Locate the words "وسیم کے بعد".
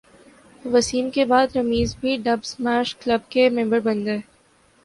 0.65-1.55